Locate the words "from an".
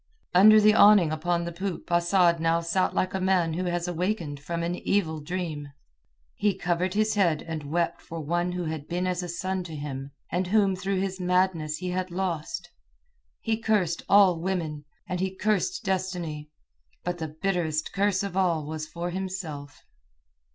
4.39-4.73